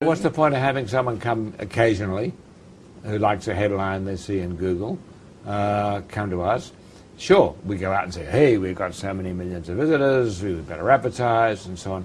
[0.00, 2.32] What's the point of having someone come occasionally
[3.02, 4.96] who likes a headline they see in Google
[5.44, 6.70] uh, come to us?
[7.16, 10.54] Sure, we go out and say, hey, we've got so many millions of visitors, we
[10.54, 12.04] would better advertise, and so on.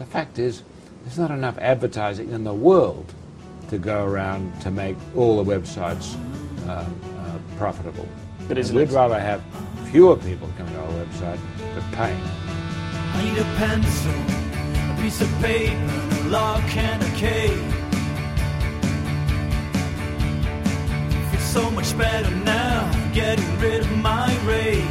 [0.00, 0.64] The fact is,
[1.04, 3.14] there's not enough advertising in the world
[3.68, 6.16] to go around to make all the websites
[6.66, 8.08] uh, uh, profitable.
[8.48, 9.44] But is We'd rather have
[9.92, 11.38] fewer people coming to our website
[11.72, 12.20] but paying.
[13.12, 14.12] I need a pencil,
[14.92, 17.48] a piece of paper, a lock and a key.
[21.30, 24.84] Feels so much better now, getting rid of my rage.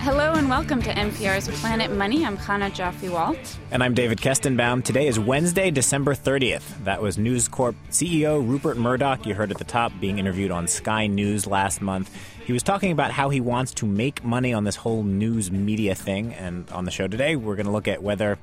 [0.00, 2.24] Hello and welcome to NPR's Planet Money.
[2.24, 3.38] I'm Chana Joffe Walt.
[3.70, 4.82] And I'm David Kestenbaum.
[4.82, 6.82] Today is Wednesday, December 30th.
[6.82, 10.66] That was News Corp CEO Rupert Murdoch, you heard at the top, being interviewed on
[10.66, 12.10] Sky News last month.
[12.44, 15.94] He was talking about how he wants to make money on this whole news media
[15.94, 16.34] thing.
[16.34, 18.40] And on the show today, we're going to look at whether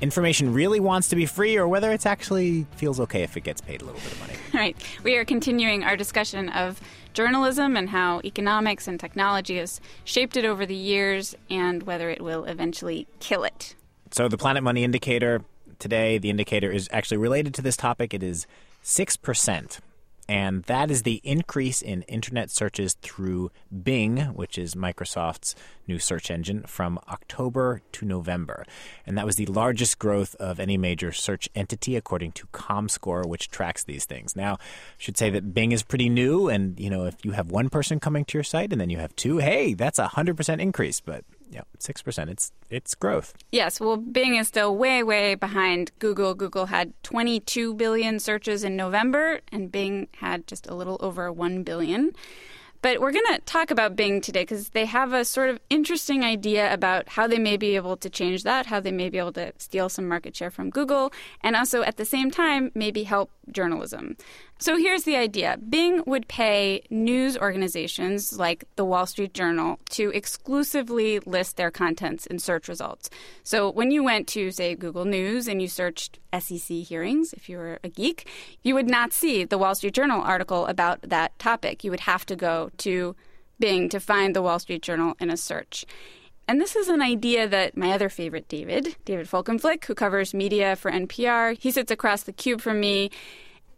[0.00, 3.60] information really wants to be free or whether it actually feels okay if it gets
[3.60, 4.34] paid a little bit of money.
[4.54, 4.76] All right.
[5.02, 6.80] We are continuing our discussion of
[7.14, 12.20] journalism and how economics and technology has shaped it over the years and whether it
[12.20, 13.74] will eventually kill it.
[14.12, 15.42] So, the Planet Money Indicator
[15.78, 18.14] today, the indicator is actually related to this topic.
[18.14, 18.46] It is
[18.84, 19.80] 6%
[20.28, 23.50] and that is the increase in internet searches through
[23.82, 25.54] Bing, which is Microsoft's
[25.86, 28.64] new search engine, from October to November.
[29.06, 33.50] And that was the largest growth of any major search entity, according to ComScore, which
[33.50, 34.34] tracks these things.
[34.34, 34.58] Now, I
[34.98, 38.00] should say that Bing is pretty new, and you know, if you have one person
[38.00, 41.00] coming to your site and then you have two, hey, that's a hundred percent increase.
[41.00, 42.30] But yeah, six percent.
[42.30, 43.34] It's it's growth.
[43.52, 46.34] Yes, well, Bing is still way, way behind Google.
[46.34, 51.62] Google had 22 billion searches in November, and Bing had just a little over 1
[51.62, 52.12] billion.
[52.82, 56.22] But we're going to talk about Bing today because they have a sort of interesting
[56.22, 59.32] idea about how they may be able to change that, how they may be able
[59.32, 63.30] to steal some market share from Google, and also at the same time, maybe help
[63.50, 64.16] journalism.
[64.58, 70.10] So here's the idea Bing would pay news organizations like the Wall Street Journal to
[70.14, 73.10] exclusively list their contents in search results.
[73.42, 77.58] So when you went to, say, Google News and you searched SEC hearings, if you
[77.58, 78.26] were a geek,
[78.62, 81.84] you would not see the Wall Street Journal article about that topic.
[81.84, 83.14] You would have to go to
[83.58, 85.84] Bing to find the Wall Street Journal in a search.
[86.48, 90.76] And this is an idea that my other favorite, David, David Folkenflik, who covers media
[90.76, 93.10] for NPR, he sits across the cube from me.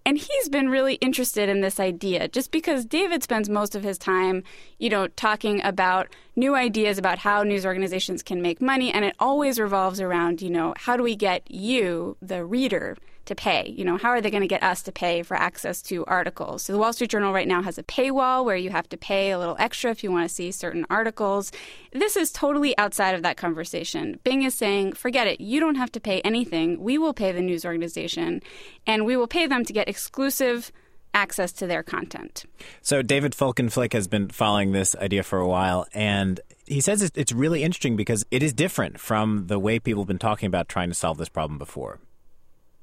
[0.08, 3.98] And he's been really interested in this idea just because David spends most of his
[3.98, 4.42] time,
[4.78, 8.90] you know, talking about new ideas about how news organizations can make money.
[8.90, 12.96] And it always revolves around, you know, how do we get you, the reader,
[13.28, 13.72] to pay?
[13.76, 16.62] You know, how are they going to get us to pay for access to articles?
[16.62, 19.30] So the Wall Street Journal right now has a paywall where you have to pay
[19.30, 21.52] a little extra if you want to see certain articles.
[21.92, 24.18] This is totally outside of that conversation.
[24.24, 25.40] Bing is saying, forget it.
[25.40, 26.80] You don't have to pay anything.
[26.80, 28.42] We will pay the news organization
[28.86, 30.72] and we will pay them to get exclusive
[31.14, 32.44] access to their content.
[32.82, 37.32] So David Folkenflik has been following this idea for a while and he says it's
[37.32, 40.88] really interesting because it is different from the way people have been talking about trying
[40.90, 41.98] to solve this problem before.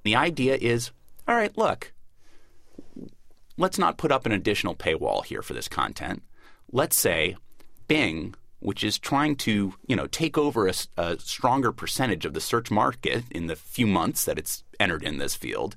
[0.05, 0.91] The idea is
[1.27, 1.91] all right, look,
[3.57, 6.21] let's not put up an additional paywall here for this content.
[6.71, 7.35] Let's say
[7.87, 12.39] Bing, which is trying to you know take over a, a stronger percentage of the
[12.39, 15.75] search market in the few months that it's entered in this field,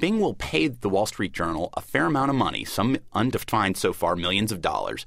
[0.00, 3.92] Bing will pay the Wall Street Journal a fair amount of money, some undefined so
[3.92, 5.04] far, millions of dollars,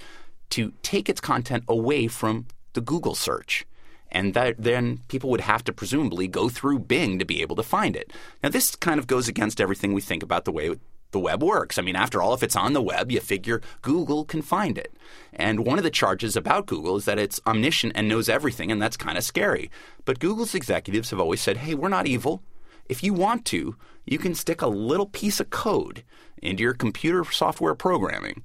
[0.52, 3.66] to take its content away from the Google search
[4.12, 7.64] and that, then people would have to presumably go through Bing to be able to
[7.64, 8.12] find it.
[8.44, 10.76] Now, this kind of goes against everything we think about the way
[11.12, 11.78] the web works.
[11.78, 14.94] I mean, after all, if it's on the web, you figure Google can find it.
[15.34, 18.82] And one of the charges about Google is that it's omniscient and knows everything, and
[18.82, 19.70] that's kind of scary.
[20.06, 22.42] But Google's executives have always said, hey, we're not evil.
[22.88, 26.04] If you want to, you can stick a little piece of code
[26.42, 28.42] into your computer software programming,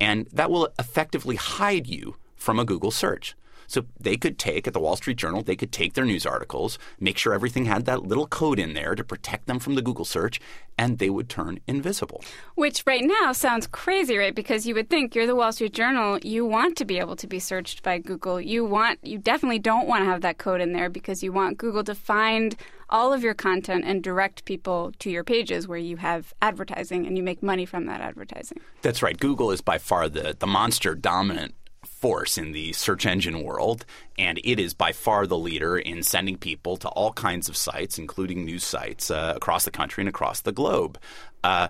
[0.00, 3.34] and that will effectively hide you from a Google search.
[3.66, 6.78] So they could take, at the Wall Street Journal, they could take their news articles,
[7.00, 10.04] make sure everything had that little code in there to protect them from the Google
[10.04, 10.40] search,
[10.78, 12.22] and they would turn invisible.
[12.54, 14.34] Which right now sounds crazy, right?
[14.34, 17.26] Because you would think you're the Wall Street Journal, you want to be able to
[17.26, 18.40] be searched by Google.
[18.40, 21.58] You want, you definitely don't want to have that code in there because you want
[21.58, 22.56] Google to find
[22.88, 27.16] all of your content and direct people to your pages where you have advertising and
[27.16, 28.60] you make money from that advertising.
[28.82, 29.18] That's right.
[29.18, 31.54] Google is by far the, the monster dominant
[32.00, 33.84] force in the search engine world,
[34.18, 37.98] and it is by far the leader in sending people to all kinds of sites,
[37.98, 40.98] including news sites uh, across the country and across the globe.
[41.42, 41.68] Uh,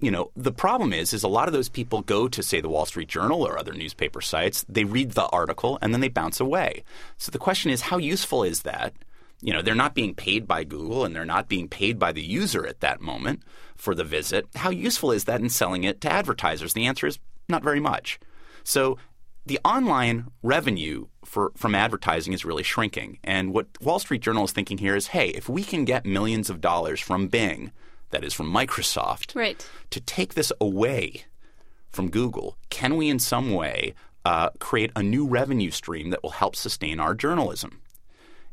[0.00, 2.68] you know, the problem is, is a lot of those people go to, say, the
[2.68, 4.64] Wall Street Journal or other newspaper sites.
[4.68, 6.84] They read the article and then they bounce away.
[7.16, 8.92] So the question is, how useful is that?
[9.42, 12.22] you know, they're not being paid by Google and they're not being paid by the
[12.22, 13.42] user at that moment
[13.76, 14.46] for the visit.
[14.54, 16.72] How useful is that in selling it to advertisers?
[16.72, 18.18] The answer is not very much.
[18.66, 18.98] So
[19.46, 23.18] the online revenue for, from advertising is really shrinking.
[23.22, 26.50] And what Wall Street Journal is thinking here is hey, if we can get millions
[26.50, 27.70] of dollars from Bing,
[28.10, 29.64] that is from Microsoft, Right.
[29.90, 31.24] to take this away
[31.90, 36.30] from Google, can we in some way uh, create a new revenue stream that will
[36.30, 37.80] help sustain our journalism?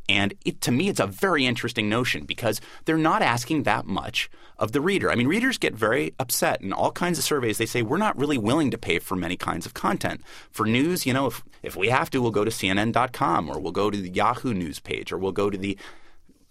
[0.10, 4.30] And it, to me, it's a very interesting notion because they're not asking that much
[4.60, 5.10] of the reader.
[5.10, 7.58] I mean, readers get very upset in all kinds of surveys.
[7.58, 10.22] They say, we're not really willing to pay for many kinds of content.
[10.52, 13.72] For news, you know, if, if we have to, we'll go to CNN.com or we'll
[13.72, 15.78] go to the Yahoo News page or we'll go to the,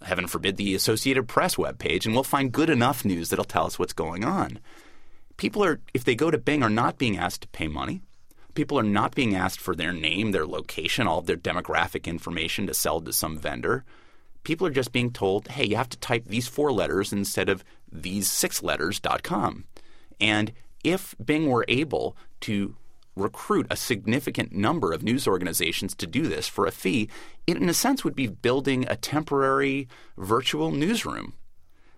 [0.03, 3.79] heaven forbid, the Associated Press webpage and we'll find good enough news that'll tell us
[3.79, 4.59] what's going on.
[5.37, 8.03] People are, if they go to Bing, are not being asked to pay money.
[8.55, 12.67] People are not being asked for their name, their location, all of their demographic information
[12.67, 13.85] to sell to some vendor.
[14.45, 17.65] People are just being told, hey, you have to type these four letters instead of
[17.91, 19.65] these six letters.com.
[20.21, 20.53] And
[20.85, 22.77] if Bing were able to
[23.15, 27.09] recruit a significant number of news organizations to do this for a fee,
[27.47, 31.35] it in a sense would be building a temporary virtual newsroom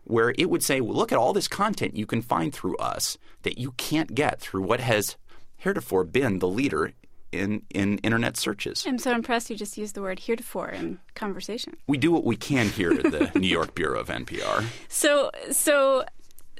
[0.05, 3.17] where it would say, well, look at all this content you can find through us
[3.43, 5.17] that you can't get through what has
[5.57, 6.93] heretofore been the leader
[7.33, 8.85] in, in internet searches.
[8.87, 11.77] I'm so impressed you just used the word heretofore in conversation.
[11.87, 14.65] We do what we can here at the New York Bureau of NPR.
[14.89, 16.05] So so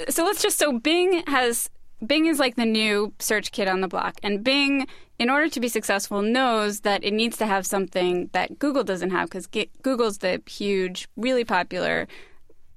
[0.09, 1.71] so let's just so Bing has
[2.05, 4.87] Bing is like the new search kit on the block and Bing
[5.19, 9.11] in order to be successful knows that it needs to have something that Google doesn't
[9.11, 9.49] have because
[9.83, 12.09] Google's the huge really popular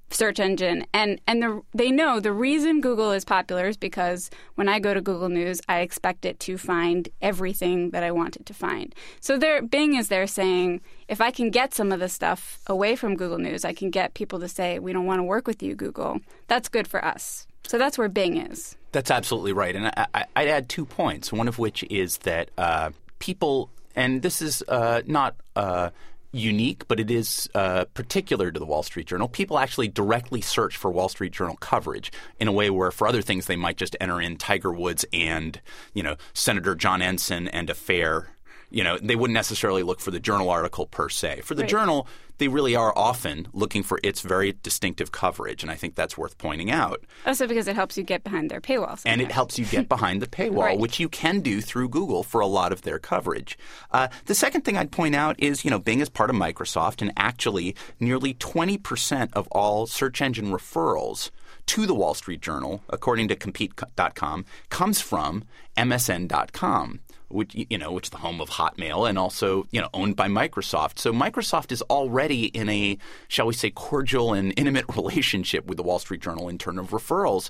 [0.10, 4.70] search engine and and the, they know the reason Google is popular is because when
[4.70, 8.46] I go to Google News I expect it to find everything that I want it
[8.46, 8.96] to find.
[9.20, 12.96] So there Bing is there saying if I can get some of the stuff away
[12.96, 15.62] from Google News I can get people to say we don't want to work with
[15.62, 16.20] you Google.
[16.48, 17.48] That's good for us.
[17.68, 18.78] So that's where Bing is.
[18.94, 19.76] That's absolutely right.
[19.76, 21.34] And I, I'd add two points.
[21.34, 25.90] One of which is that uh, people, and this is uh, not uh,
[26.38, 29.28] unique, but it is uh, particular to the Wall Street Journal.
[29.28, 33.22] People actually directly search for Wall Street Journal coverage in a way where, for other
[33.22, 35.60] things, they might just enter in Tiger Woods and
[35.94, 38.30] you know Senator John Ensign and affair.
[38.70, 41.42] You know, they wouldn't necessarily look for the journal article per se.
[41.46, 41.70] For the Right.
[41.70, 46.18] journal, they really are often looking for its very distinctive coverage, and I think that's
[46.18, 47.02] worth pointing out.
[47.26, 49.00] Also because it helps you get behind their paywall.
[49.06, 50.80] And it helps you get behind the paywall, Right.
[50.80, 53.58] which you can do through Google for a lot of their coverage.
[53.92, 57.02] Uh, the second thing I'd point out is, you know, Bing is part of Microsoft,
[57.02, 61.32] and actually nearly 20% of all search engine referrals
[61.68, 65.44] to the Wall Street Journal, according to Compete.com, comes from
[65.78, 67.02] MSN.com.
[67.30, 70.30] Which you know, which is the home of Hotmail, and also you know owned by
[70.30, 70.98] Microsoft.
[70.98, 72.98] So Microsoft is already in a,
[73.28, 76.92] shall we say, cordial and intimate relationship with the Wall Street Journal in terms of
[76.92, 77.50] referrals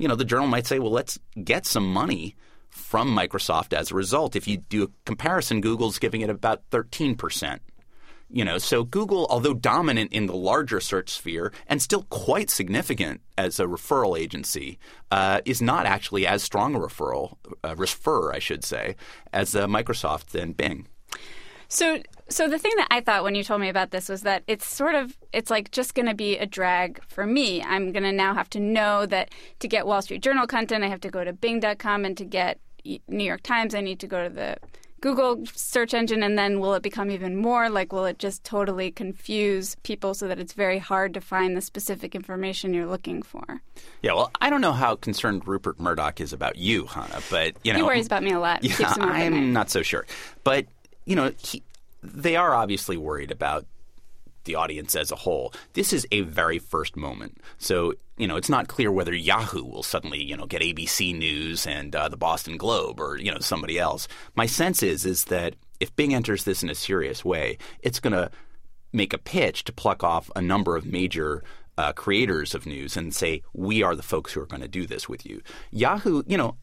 [0.00, 2.34] you know, the journal might say, well, let's get some money
[2.70, 4.34] from Microsoft as a result.
[4.34, 7.58] If you do a comparison, Google's giving it about 13%.
[8.32, 13.20] You know, so Google, although dominant in the larger search sphere and still quite significant
[13.36, 14.78] as a referral agency,
[15.10, 18.94] uh, is not actually as strong a referral, uh, refer, I should say,
[19.32, 20.86] as uh, Microsoft and Bing.
[21.72, 24.42] So, so the thing that I thought when you told me about this was that
[24.48, 27.62] it's sort of it's like just going to be a drag for me.
[27.62, 29.30] I'm going to now have to know that
[29.60, 32.58] to get Wall Street Journal content, I have to go to Bing.com, and to get
[32.84, 34.56] New York Times, I need to go to the
[35.00, 36.22] Google search engine.
[36.22, 37.92] And then will it become even more like?
[37.92, 42.14] Will it just totally confuse people so that it's very hard to find the specific
[42.14, 43.62] information you're looking for?
[44.02, 47.72] Yeah, well, I don't know how concerned Rupert Murdoch is about you, Chana, but you
[47.72, 48.62] know He worries about me a lot.
[48.62, 49.32] Yeah, Keeps him up at night.
[49.32, 50.06] I'm not so sure.
[50.44, 50.66] But,
[51.04, 51.62] you know, he,
[52.02, 53.66] they are obviously worried about
[54.44, 55.52] the audience as a whole.
[55.74, 57.40] This is a very first moment.
[57.58, 61.66] So, you know, it's not clear whether Yahoo will suddenly, you know, get ABC News
[61.66, 64.08] and uh, the Boston Globe or, you know, somebody else.
[64.34, 68.12] My sense is is that if Bing enters this in a serious way, it's going
[68.12, 68.30] to
[68.92, 71.42] make a pitch to pluck off a number of major
[71.78, 74.86] uh, creators of news and say, we are the folks who are going to do
[74.86, 75.40] this with you.
[75.70, 76.56] Yahoo, you know,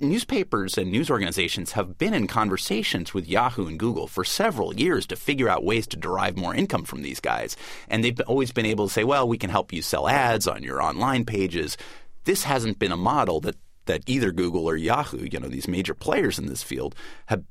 [0.00, 5.06] newspapers and news organizations have been in conversations with Yahoo and Google for several years
[5.06, 7.56] to figure out ways to derive more income from these guys.
[7.88, 10.62] And they've always been able to say, well, we can help you sell ads on
[10.62, 11.76] your online pages.
[12.24, 15.94] This hasn't been a model that, that either Google or Yahoo, you know, these major
[15.94, 16.94] players in this field,
[17.26, 17.42] have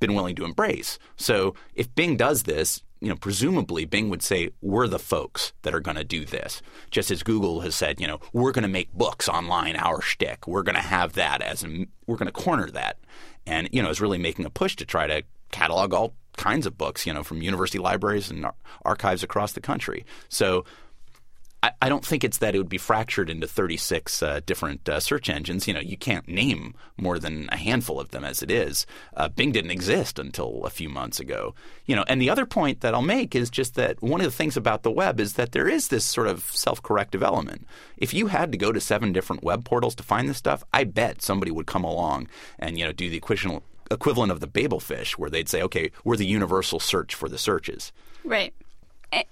[0.00, 0.98] been willing to embrace.
[1.16, 5.74] So if Bing does this, you know, presumably Bing would say, we're the folks that
[5.74, 6.62] are going to do this.
[6.90, 10.46] Just as Google has said, you know, we're going to make books online our shtick.
[10.46, 12.98] We're going to have that as a, we're going to corner that.
[13.46, 16.76] And, you know, is really making a push to try to catalog all kinds of
[16.76, 20.04] books, you know, from university libraries and ar- archives across the country.
[20.28, 20.64] So
[21.62, 25.00] I, I don't think it's that it would be fractured into 36 uh, different uh,
[25.00, 25.66] search engines.
[25.66, 28.86] You know, you can't name more than a handful of them as it is.
[29.16, 31.54] Uh, Bing didn't exist until a few months ago.
[31.86, 34.36] You know, and the other point that I'll make is just that one of the
[34.36, 37.66] things about the web is that there is this sort of self-corrective element.
[37.96, 40.84] If you had to go to seven different web portals to find this stuff, I
[40.84, 44.80] bet somebody would come along and you know do the equivalent equivalent of the Babel
[44.80, 48.54] fish, where they'd say, "Okay, we're the universal search for the searches." Right.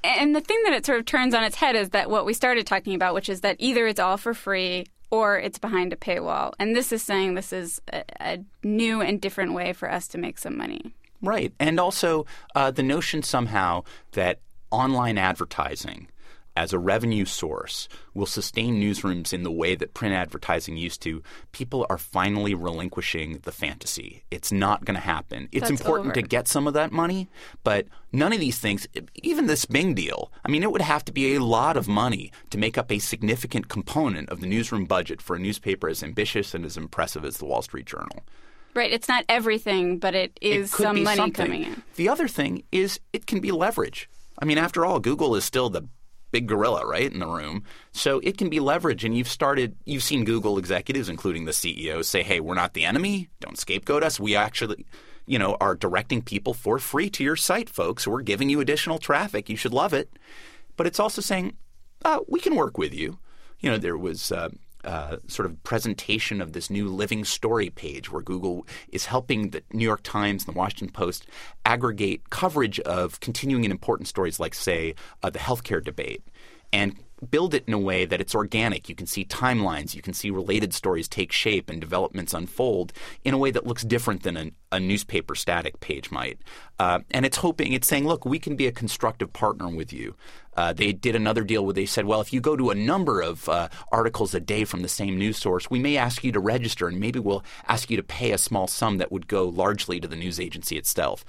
[0.03, 2.33] And the thing that it sort of turns on its head is that what we
[2.33, 5.97] started talking about, which is that either it's all for free or it's behind a
[5.97, 6.53] paywall.
[6.59, 10.19] And this is saying this is a, a new and different way for us to
[10.19, 10.95] make some money.
[11.23, 11.53] Right.
[11.59, 14.41] And also uh, the notion somehow that
[14.71, 16.09] online advertising
[16.57, 21.23] as a revenue source will sustain newsrooms in the way that print advertising used to,
[21.53, 24.25] people are finally relinquishing the fantasy.
[24.31, 25.49] It's not going to happen.
[25.53, 27.29] It's That's important to get some of that money,
[27.63, 31.13] but none of these things, even this Bing deal, I mean, it would have to
[31.13, 35.21] be a lot of money to make up a significant component of the newsroom budget
[35.21, 38.25] for a newspaper as ambitious and as impressive as the Wall Street Journal.
[38.75, 38.93] Right.
[38.93, 41.47] It's not everything, but it is it some money something.
[41.47, 41.83] coming in.
[41.97, 44.09] The other thing is it can be leverage.
[44.39, 45.89] I mean, after all, Google is still the
[46.37, 47.65] big gorilla, right, in the room.
[47.93, 49.05] So it can be leverage.
[49.05, 52.85] And you've started, you've seen Google executives, including the CEO, say, hey, we're not the
[52.85, 53.31] enemy.
[53.41, 54.21] Don't scapegoat us.
[54.21, 54.85] We actually,
[55.27, 58.07] you know, are directing people for free to your site, folks.
[58.07, 59.49] We're giving you additional traffic.
[59.49, 60.11] You should love it.
[60.77, 61.57] But it's also saying,
[62.05, 63.19] uh, we can work with you.
[63.61, 64.31] You know, there was.
[64.31, 64.51] Uh,
[64.87, 69.63] uh, sort of presentation of this new living story page where Google is helping the
[69.73, 71.27] New York Times and the Washington Post
[71.65, 76.23] aggregate coverage of continuing and important stories like, say, uh, the healthcare debate.
[76.73, 76.97] And
[77.31, 78.89] build it in a way that it's organic.
[78.89, 82.93] You can see timelines, you can see related stories take shape and developments unfold
[83.25, 86.39] in a way that looks different than a, a newspaper static page might.
[86.79, 90.15] Uh, and it's hoping, it's saying, look, we can be a constructive partner with you.
[90.57, 93.21] Uh, they did another deal where they said, well, if you go to a number
[93.21, 96.41] of uh, articles a day from the same news source, we may ask you to
[96.41, 100.01] register and maybe we'll ask you to pay a small sum that would go largely
[100.01, 101.25] to the news agency itself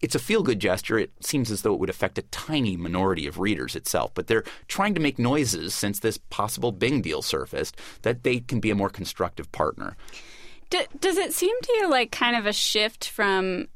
[0.00, 0.98] it's a feel good gesture.
[0.98, 4.44] It seems as though it would affect a tiny minority of readers itself, but they're
[4.68, 8.74] trying to make noises since this possible Bing deal surfaced that they can be a
[8.74, 9.96] more constructive partner.
[10.70, 13.68] Does it seem to you like kind of a shift from,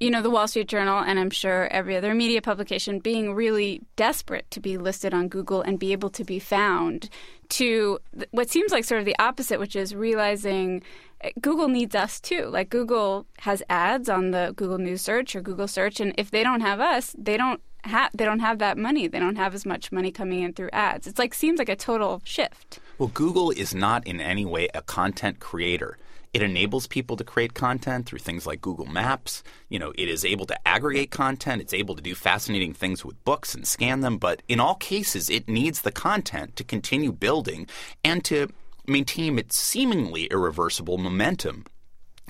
[0.00, 3.82] you know, the Wall Street Journal and I'm sure every other media publication being really
[3.96, 7.08] desperate to be listed on Google and be able to be found
[7.50, 7.98] to
[8.30, 10.82] what seems like sort of the opposite, which is realizing
[11.20, 12.46] eh, Google needs us too.
[12.46, 16.42] Like Google has ads on the Google News search or Google search, and if they
[16.42, 19.08] don't have us, they don't have they don't have that money.
[19.08, 21.06] They don't have as much money coming in through ads.
[21.06, 22.78] It's like seems like a total shift.
[22.98, 25.96] Well, Google is not in any way a content creator.
[26.32, 29.42] It enables people to create content through things like Google Maps.
[29.68, 31.60] You know, it is able to aggregate content.
[31.60, 34.18] It's able to do fascinating things with books and scan them.
[34.18, 37.66] But in all cases, it needs the content to continue building
[38.04, 38.48] and to
[38.86, 41.64] maintain its seemingly irreversible momentum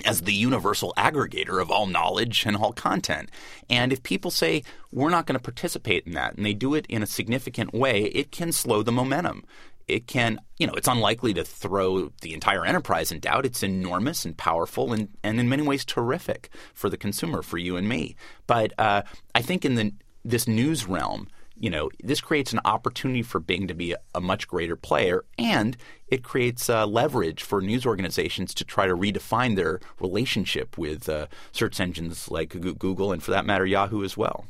[0.04, 3.30] as the universal aggregator of all knowledge and all content.
[3.69, 6.87] And if people say, we're not going to participate in that, and they do it
[6.87, 9.45] in a significant way, it can slow the momentum.
[9.89, 13.47] It can, you know, it's unlikely to throw the entire enterprise in doubt.
[13.47, 17.77] It's enormous and powerful and, and in many ways terrific for the consumer, for you
[17.77, 18.17] and me.
[18.47, 19.03] But uh,
[19.35, 19.93] I think in the
[20.25, 21.29] this news realm,
[21.61, 25.25] you know, this creates an opportunity for Bing to be a, a much greater player,
[25.39, 25.77] and
[26.09, 31.27] it creates uh, leverage for news organizations to try to redefine their relationship with uh,
[31.53, 34.47] search engines like Google and, for that matter, Yahoo as well.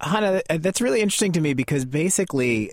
[0.00, 2.72] Chana, that's really interesting to me because basically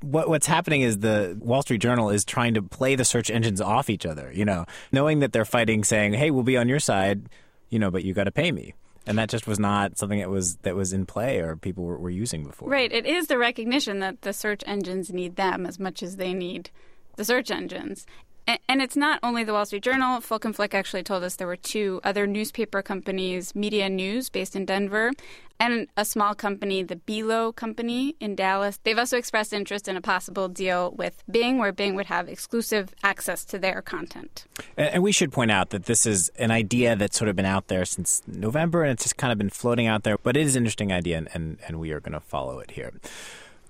[0.00, 3.60] what what's happening is the Wall Street Journal is trying to play the search engines
[3.60, 6.80] off each other, you know, knowing that they're fighting saying, "Hey, we'll be on your
[6.80, 7.28] side,
[7.68, 8.74] you know, but you got to pay me."
[9.06, 11.98] And that just was not something that was that was in play or people were,
[11.98, 12.68] were using before.
[12.68, 12.92] Right.
[12.92, 16.70] It is the recognition that the search engines need them as much as they need
[17.16, 18.06] the search engines.
[18.48, 20.20] And it's not only the Wall Street Journal.
[20.20, 25.12] Folkenflik actually told us there were two other newspaper companies, Media News, based in Denver,
[25.60, 28.78] and a small company, the Belo Company in Dallas.
[28.84, 32.94] They've also expressed interest in a possible deal with Bing, where Bing would have exclusive
[33.02, 34.46] access to their content.
[34.78, 37.44] And, and we should point out that this is an idea that's sort of been
[37.44, 40.16] out there since November, and it's just kind of been floating out there.
[40.16, 42.70] But it is an interesting idea, and, and, and we are going to follow it
[42.70, 42.92] here.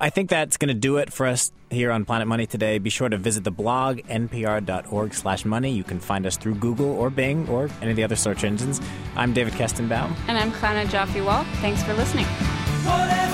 [0.00, 2.78] I think that's going to do it for us here on Planet Money today.
[2.78, 5.72] Be sure to visit the blog, npr.org slash money.
[5.72, 8.80] You can find us through Google or Bing or any of the other search engines.
[9.16, 10.14] I'm David Kestenbaum.
[10.28, 11.46] And I'm Chana Joffe Walt.
[11.56, 12.26] Thanks for listening.
[12.26, 13.27] Whatever